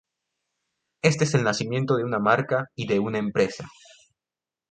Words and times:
Este 1.03 1.25
es 1.25 1.35
el 1.35 1.43
nacimiento 1.43 1.95
de 1.95 2.03
una 2.03 2.17
marca 2.17 2.65
y 2.73 2.87
de 2.87 2.97
una 2.99 3.19
empresa. 3.19 3.65